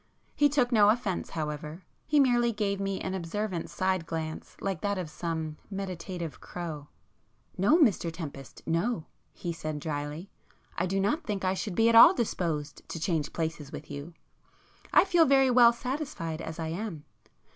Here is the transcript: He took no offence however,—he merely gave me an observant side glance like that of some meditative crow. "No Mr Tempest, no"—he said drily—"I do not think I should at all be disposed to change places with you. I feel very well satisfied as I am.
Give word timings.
He 0.35 0.49
took 0.49 0.71
no 0.71 0.89
offence 0.89 1.29
however,—he 1.29 2.19
merely 2.19 2.51
gave 2.51 2.79
me 2.79 2.99
an 2.99 3.13
observant 3.13 3.69
side 3.69 4.07
glance 4.07 4.57
like 4.59 4.81
that 4.81 4.97
of 4.97 5.11
some 5.11 5.57
meditative 5.69 6.39
crow. 6.41 6.87
"No 7.55 7.77
Mr 7.77 8.11
Tempest, 8.11 8.63
no"—he 8.65 9.53
said 9.53 9.79
drily—"I 9.79 10.87
do 10.87 10.99
not 10.99 11.23
think 11.25 11.45
I 11.45 11.53
should 11.53 11.79
at 11.79 11.93
all 11.93 12.13
be 12.15 12.23
disposed 12.23 12.81
to 12.89 12.99
change 12.99 13.31
places 13.31 13.71
with 13.71 13.91
you. 13.91 14.15
I 14.91 15.05
feel 15.05 15.27
very 15.27 15.51
well 15.51 15.71
satisfied 15.71 16.41
as 16.41 16.57
I 16.57 16.69
am. 16.69 17.03